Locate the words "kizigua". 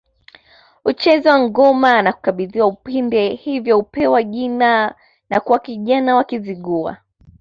6.23-6.97